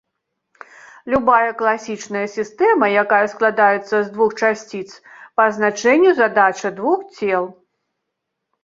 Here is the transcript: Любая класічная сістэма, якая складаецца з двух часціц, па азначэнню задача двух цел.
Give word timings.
Любая 1.13 1.51
класічная 1.59 2.23
сістэма, 2.37 2.85
якая 3.03 3.21
складаецца 3.35 3.93
з 3.93 4.03
двух 4.17 4.31
часціц, 4.41 4.85
па 5.39 5.49
азначэнню 5.51 6.11
задача 6.23 6.69
двух 6.83 6.99
цел. 7.19 7.43